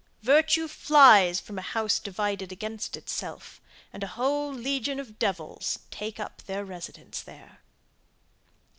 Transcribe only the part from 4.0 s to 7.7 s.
a whole legion of devils take up their residence there.